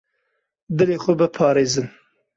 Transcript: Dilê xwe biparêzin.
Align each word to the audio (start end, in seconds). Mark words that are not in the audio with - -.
Dilê 0.77 0.97
xwe 1.03 1.13
biparêzin. 1.19 1.87